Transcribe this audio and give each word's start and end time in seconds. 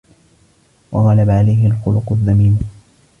وَغَلَبَ 0.91 1.29
عَلَيْهِ 1.29 1.67
الْخُلُقُ 1.67 2.13
الذَّمِيمِ 2.13 2.59